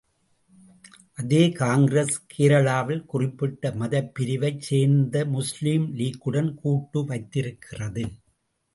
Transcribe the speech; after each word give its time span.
அதே 1.13 1.51
காங்கிரஸ், 1.51 2.15
கேரளாவில் 2.33 3.05
குறிப்பிட்ட 3.05 3.71
மதப் 3.71 4.11
பிரிவைச் 4.13 4.61
சேர்ந்த 4.61 5.25
முஸ்லீம் 5.27 5.87
லீக்குடன் 5.95 6.53
கூட்டு 6.55 7.05
வைத்திருக்கிறது. 7.05 8.05